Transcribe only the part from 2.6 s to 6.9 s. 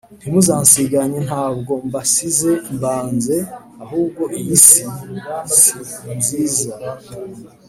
mbanze ahubwo iyi si si nziza